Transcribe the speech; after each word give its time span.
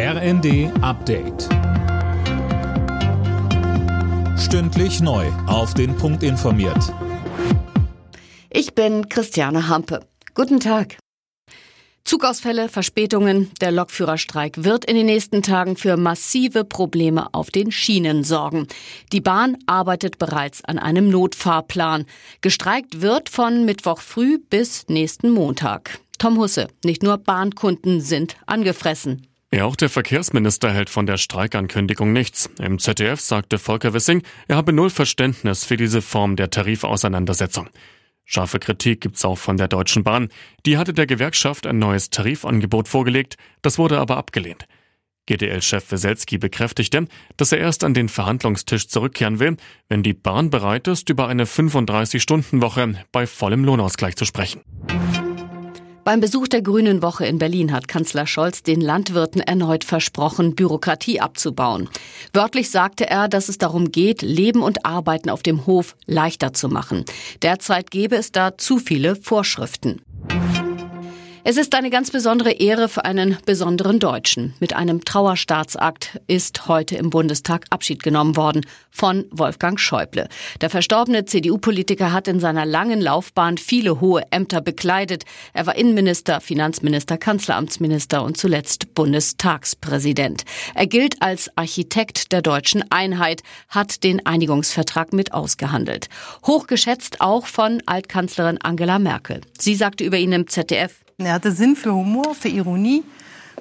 RND 0.00 0.70
Update. 0.80 1.48
Stündlich 4.38 5.00
neu. 5.00 5.26
Auf 5.48 5.74
den 5.74 5.96
Punkt 5.96 6.22
informiert. 6.22 6.94
Ich 8.48 8.76
bin 8.76 9.08
Christiane 9.08 9.66
Hampe. 9.66 10.06
Guten 10.34 10.60
Tag. 10.60 10.98
Zugausfälle, 12.04 12.68
Verspätungen, 12.68 13.50
der 13.60 13.72
Lokführerstreik 13.72 14.62
wird 14.62 14.84
in 14.84 14.94
den 14.94 15.06
nächsten 15.06 15.42
Tagen 15.42 15.76
für 15.76 15.96
massive 15.96 16.62
Probleme 16.62 17.34
auf 17.34 17.50
den 17.50 17.72
Schienen 17.72 18.22
sorgen. 18.22 18.68
Die 19.12 19.20
Bahn 19.20 19.56
arbeitet 19.66 20.18
bereits 20.18 20.64
an 20.64 20.78
einem 20.78 21.08
Notfahrplan. 21.08 22.06
Gestreikt 22.40 23.00
wird 23.00 23.28
von 23.28 23.64
Mittwoch 23.64 23.98
früh 23.98 24.38
bis 24.38 24.86
nächsten 24.86 25.32
Montag. 25.32 25.98
Tom 26.18 26.38
Husse, 26.38 26.68
nicht 26.84 27.02
nur 27.02 27.18
Bahnkunden 27.18 28.00
sind 28.00 28.36
angefressen. 28.46 29.26
Ja, 29.50 29.64
auch 29.64 29.76
der 29.76 29.88
Verkehrsminister 29.88 30.70
hält 30.70 30.90
von 30.90 31.06
der 31.06 31.16
Streikankündigung 31.16 32.12
nichts. 32.12 32.50
Im 32.60 32.78
ZDF 32.78 33.18
sagte 33.18 33.58
Volker 33.58 33.94
Wissing, 33.94 34.22
er 34.46 34.56
habe 34.56 34.74
null 34.74 34.90
Verständnis 34.90 35.64
für 35.64 35.78
diese 35.78 36.02
Form 36.02 36.36
der 36.36 36.50
Tarifauseinandersetzung. 36.50 37.70
Scharfe 38.26 38.58
Kritik 38.58 39.00
gibt's 39.00 39.24
auch 39.24 39.38
von 39.38 39.56
der 39.56 39.68
Deutschen 39.68 40.04
Bahn. 40.04 40.28
Die 40.66 40.76
hatte 40.76 40.92
der 40.92 41.06
Gewerkschaft 41.06 41.66
ein 41.66 41.78
neues 41.78 42.10
Tarifangebot 42.10 42.88
vorgelegt, 42.88 43.36
das 43.62 43.78
wurde 43.78 43.98
aber 43.98 44.18
abgelehnt. 44.18 44.66
GDL-Chef 45.24 45.92
Weselski 45.92 46.36
bekräftigte, 46.36 47.06
dass 47.38 47.52
er 47.52 47.58
erst 47.58 47.84
an 47.84 47.94
den 47.94 48.10
Verhandlungstisch 48.10 48.88
zurückkehren 48.88 49.38
will, 49.38 49.56
wenn 49.88 50.02
die 50.02 50.14
Bahn 50.14 50.50
bereit 50.50 50.88
ist, 50.88 51.08
über 51.08 51.26
eine 51.26 51.46
35-Stunden-Woche 51.46 53.02
bei 53.12 53.26
vollem 53.26 53.64
Lohnausgleich 53.64 54.16
zu 54.16 54.26
sprechen. 54.26 54.60
Beim 56.08 56.20
Besuch 56.20 56.48
der 56.48 56.62
Grünen 56.62 57.02
Woche 57.02 57.26
in 57.26 57.36
Berlin 57.36 57.70
hat 57.70 57.86
Kanzler 57.86 58.26
Scholz 58.26 58.62
den 58.62 58.80
Landwirten 58.80 59.42
erneut 59.42 59.84
versprochen, 59.84 60.54
Bürokratie 60.54 61.20
abzubauen. 61.20 61.90
Wörtlich 62.32 62.70
sagte 62.70 63.10
er, 63.10 63.28
dass 63.28 63.50
es 63.50 63.58
darum 63.58 63.92
geht, 63.92 64.22
Leben 64.22 64.62
und 64.62 64.86
Arbeiten 64.86 65.28
auf 65.28 65.42
dem 65.42 65.66
Hof 65.66 65.96
leichter 66.06 66.54
zu 66.54 66.70
machen. 66.70 67.04
Derzeit 67.42 67.90
gäbe 67.90 68.16
es 68.16 68.32
da 68.32 68.56
zu 68.56 68.78
viele 68.78 69.16
Vorschriften. 69.16 70.00
Es 71.50 71.56
ist 71.56 71.74
eine 71.74 71.88
ganz 71.88 72.10
besondere 72.10 72.50
Ehre 72.50 72.90
für 72.90 73.06
einen 73.06 73.38
besonderen 73.46 73.98
Deutschen. 73.98 74.52
Mit 74.60 74.76
einem 74.76 75.02
Trauerstaatsakt 75.02 76.20
ist 76.26 76.68
heute 76.68 76.96
im 76.96 77.08
Bundestag 77.08 77.64
Abschied 77.70 78.02
genommen 78.02 78.36
worden 78.36 78.66
von 78.90 79.24
Wolfgang 79.30 79.80
Schäuble. 79.80 80.28
Der 80.60 80.68
verstorbene 80.68 81.24
CDU-Politiker 81.24 82.12
hat 82.12 82.28
in 82.28 82.38
seiner 82.38 82.66
langen 82.66 83.00
Laufbahn 83.00 83.56
viele 83.56 83.98
hohe 83.98 84.24
Ämter 84.30 84.60
bekleidet. 84.60 85.24
Er 85.54 85.64
war 85.64 85.74
Innenminister, 85.74 86.42
Finanzminister, 86.42 87.16
Kanzleramtsminister 87.16 88.22
und 88.22 88.36
zuletzt 88.36 88.94
Bundestagspräsident. 88.94 90.44
Er 90.74 90.86
gilt 90.86 91.22
als 91.22 91.50
Architekt 91.56 92.30
der 92.32 92.42
deutschen 92.42 92.84
Einheit, 92.90 93.42
hat 93.70 94.04
den 94.04 94.26
Einigungsvertrag 94.26 95.14
mit 95.14 95.32
ausgehandelt. 95.32 96.10
Hochgeschätzt 96.46 97.22
auch 97.22 97.46
von 97.46 97.82
Altkanzlerin 97.86 98.58
Angela 98.60 98.98
Merkel. 98.98 99.40
Sie 99.58 99.76
sagte 99.76 100.04
über 100.04 100.18
ihn 100.18 100.32
im 100.32 100.46
ZDF, 100.46 101.07
er 101.28 101.34
hatte 101.34 101.50
Sinn 101.52 101.74
für 101.74 101.92
Humor, 101.92 102.34
für 102.34 102.48
Ironie. 102.48 103.02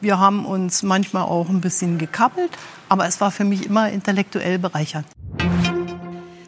Wir 0.00 0.18
haben 0.18 0.44
uns 0.44 0.82
manchmal 0.82 1.22
auch 1.22 1.48
ein 1.48 1.60
bisschen 1.60 1.98
gekappelt, 1.98 2.50
aber 2.88 3.06
es 3.06 3.20
war 3.20 3.30
für 3.30 3.44
mich 3.44 3.66
immer 3.66 3.90
intellektuell 3.90 4.58
bereichernd. 4.58 5.06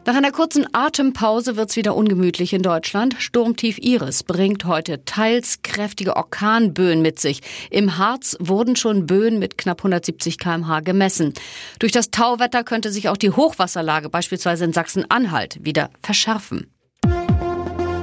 Nach 0.04 0.14
einer 0.14 0.30
kurzen 0.30 0.66
Atempause 0.72 1.56
wird 1.56 1.70
es 1.70 1.76
wieder 1.76 1.96
ungemütlich 1.96 2.52
in 2.52 2.62
Deutschland. 2.62 3.16
Sturmtief 3.18 3.78
Iris 3.78 4.22
bringt 4.22 4.64
heute 4.64 5.04
teils 5.04 5.62
kräftige 5.62 6.16
Orkanböen 6.16 7.02
mit 7.02 7.18
sich. 7.18 7.40
Im 7.70 7.98
Harz 7.98 8.36
wurden 8.38 8.76
schon 8.76 9.06
Böen 9.06 9.38
mit 9.38 9.58
knapp 9.58 9.80
170 9.80 10.38
kmh 10.38 10.80
gemessen. 10.80 11.34
Durch 11.80 11.92
das 11.92 12.10
Tauwetter 12.10 12.62
könnte 12.62 12.92
sich 12.92 13.08
auch 13.08 13.16
die 13.16 13.30
Hochwasserlage 13.30 14.08
beispielsweise 14.08 14.64
in 14.64 14.72
Sachsen-Anhalt 14.72 15.64
wieder 15.64 15.90
verschärfen. 16.02 16.68